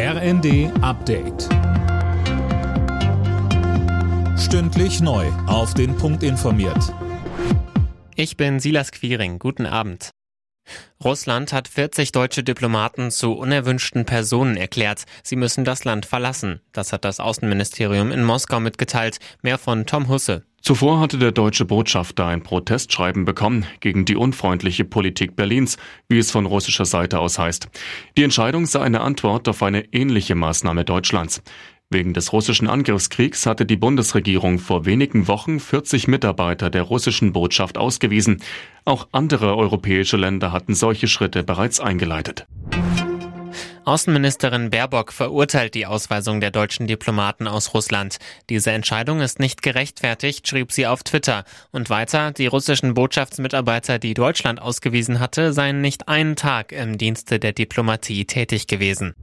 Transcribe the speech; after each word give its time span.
RND 0.00 0.70
Update. 0.80 1.48
Stündlich 4.38 5.00
neu. 5.00 5.26
Auf 5.48 5.74
den 5.74 5.96
Punkt 5.96 6.22
informiert. 6.22 6.94
Ich 8.14 8.36
bin 8.36 8.60
Silas 8.60 8.92
Quiring. 8.92 9.40
Guten 9.40 9.66
Abend. 9.66 10.10
Russland 11.02 11.52
hat 11.52 11.66
40 11.66 12.12
deutsche 12.12 12.44
Diplomaten 12.44 13.10
zu 13.10 13.32
unerwünschten 13.32 14.04
Personen 14.04 14.56
erklärt. 14.56 15.04
Sie 15.24 15.34
müssen 15.34 15.64
das 15.64 15.82
Land 15.82 16.06
verlassen. 16.06 16.60
Das 16.70 16.92
hat 16.92 17.04
das 17.04 17.18
Außenministerium 17.18 18.12
in 18.12 18.22
Moskau 18.22 18.60
mitgeteilt. 18.60 19.18
Mehr 19.42 19.58
von 19.58 19.84
Tom 19.84 20.06
Husse. 20.06 20.44
Zuvor 20.68 21.00
hatte 21.00 21.16
der 21.16 21.32
deutsche 21.32 21.64
Botschafter 21.64 22.26
ein 22.26 22.42
Protestschreiben 22.42 23.24
bekommen 23.24 23.64
gegen 23.80 24.04
die 24.04 24.16
unfreundliche 24.16 24.84
Politik 24.84 25.34
Berlins, 25.34 25.78
wie 26.10 26.18
es 26.18 26.30
von 26.30 26.44
russischer 26.44 26.84
Seite 26.84 27.20
aus 27.20 27.38
heißt. 27.38 27.70
Die 28.18 28.22
Entscheidung 28.22 28.66
sei 28.66 28.80
eine 28.80 29.00
Antwort 29.00 29.48
auf 29.48 29.62
eine 29.62 29.94
ähnliche 29.94 30.34
Maßnahme 30.34 30.84
Deutschlands. 30.84 31.42
Wegen 31.88 32.12
des 32.12 32.34
russischen 32.34 32.68
Angriffskriegs 32.68 33.46
hatte 33.46 33.64
die 33.64 33.78
Bundesregierung 33.78 34.58
vor 34.58 34.84
wenigen 34.84 35.26
Wochen 35.26 35.58
40 35.58 36.06
Mitarbeiter 36.06 36.68
der 36.68 36.82
russischen 36.82 37.32
Botschaft 37.32 37.78
ausgewiesen. 37.78 38.42
Auch 38.84 39.08
andere 39.10 39.56
europäische 39.56 40.18
Länder 40.18 40.52
hatten 40.52 40.74
solche 40.74 41.08
Schritte 41.08 41.44
bereits 41.44 41.80
eingeleitet. 41.80 42.46
Außenministerin 43.88 44.68
Baerbock 44.68 45.14
verurteilt 45.14 45.74
die 45.74 45.86
Ausweisung 45.86 46.42
der 46.42 46.50
deutschen 46.50 46.86
Diplomaten 46.86 47.48
aus 47.48 47.72
Russland. 47.72 48.18
Diese 48.50 48.70
Entscheidung 48.70 49.22
ist 49.22 49.38
nicht 49.38 49.62
gerechtfertigt, 49.62 50.46
schrieb 50.46 50.72
sie 50.72 50.86
auf 50.86 51.04
Twitter. 51.04 51.44
Und 51.72 51.88
weiter, 51.88 52.32
die 52.32 52.48
russischen 52.48 52.92
Botschaftsmitarbeiter, 52.92 53.98
die 53.98 54.12
Deutschland 54.12 54.60
ausgewiesen 54.60 55.20
hatte, 55.20 55.54
seien 55.54 55.80
nicht 55.80 56.06
einen 56.06 56.36
Tag 56.36 56.72
im 56.72 56.98
Dienste 56.98 57.38
der 57.38 57.54
Diplomatie 57.54 58.26
tätig 58.26 58.66
gewesen. 58.66 59.14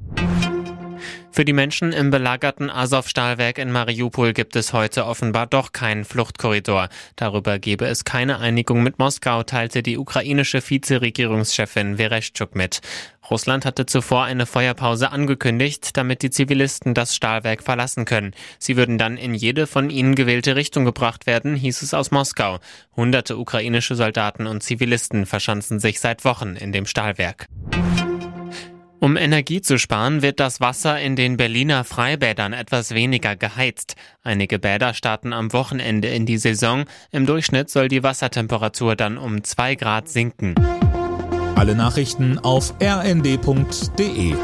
Für 1.31 1.43
die 1.43 1.53
Menschen 1.53 1.91
im 1.91 2.11
belagerten 2.11 2.69
Azov-Stahlwerk 2.69 3.57
in 3.57 3.71
Mariupol 3.71 4.31
gibt 4.31 4.55
es 4.55 4.71
heute 4.71 5.05
offenbar 5.05 5.47
doch 5.47 5.73
keinen 5.73 6.05
Fluchtkorridor. 6.05 6.87
Darüber 7.17 7.59
gebe 7.59 7.85
es 7.87 8.05
keine 8.05 8.39
Einigung 8.39 8.84
mit 8.84 8.99
Moskau, 8.99 9.43
teilte 9.43 9.84
die 9.84 9.97
ukrainische 9.97 10.62
Vizeregierungschefin 10.62 11.97
Vereshchuk 11.97 12.55
mit. 12.55 12.81
Russland 13.29 13.65
hatte 13.65 13.85
zuvor 13.85 14.23
eine 14.23 14.45
Feuerpause 14.45 15.12
angekündigt, 15.12 15.97
damit 15.97 16.21
die 16.21 16.29
Zivilisten 16.29 16.93
das 16.93 17.15
Stahlwerk 17.15 17.63
verlassen 17.63 18.05
können. 18.05 18.34
Sie 18.59 18.77
würden 18.77 18.97
dann 18.97 19.17
in 19.17 19.34
jede 19.34 19.67
von 19.67 19.90
ihnen 19.90 20.15
gewählte 20.15 20.55
Richtung 20.55 20.85
gebracht 20.85 21.25
werden, 21.25 21.55
hieß 21.55 21.81
es 21.81 21.93
aus 21.93 22.12
Moskau. 22.12 22.59
Hunderte 22.95 23.37
ukrainische 23.37 23.95
Soldaten 23.95 24.47
und 24.47 24.62
Zivilisten 24.62 25.25
verschanzen 25.25 25.79
sich 25.79 25.99
seit 25.99 26.23
Wochen 26.23 26.55
in 26.55 26.71
dem 26.71 26.85
Stahlwerk. 26.85 27.47
Um 28.99 29.18
Energie 29.18 29.62
zu 29.62 29.77
sparen, 29.77 30.21
wird 30.21 30.40
das 30.40 30.62
Wasser 30.62 30.99
in 30.99 31.15
den 31.15 31.38
Berliner 31.38 31.84
Freibädern 31.84 32.54
etwas 32.54 32.93
weniger 32.93 33.35
geheizt. 33.35 33.96
Einige 34.24 34.57
Bäder 34.57 34.93
starten 34.93 35.34
am 35.34 35.54
Wochenende 35.54 36.07
in 36.07 36.26
die 36.26 36.37
Saison. 36.37 36.85
Im 37.12 37.26
Durchschnitt 37.26 37.70
soll 37.70 37.87
die 37.87 38.04
Wassertemperatur 38.04 38.96
dann 38.96 39.18
um 39.18 39.43
zwei 39.43 39.76
Grad 39.76 40.07
sinken. 40.07 40.55
Alle 41.55 41.76
Nachrichten 41.76 42.40
auf 42.40 42.74
rnd.de 42.82 44.35